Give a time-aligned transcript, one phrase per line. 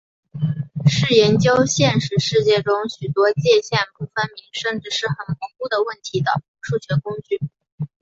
[0.89, 6.31] 是研究现实世界中许多界限不分明甚至是很模糊的问题的
[6.63, 7.39] 数学工具。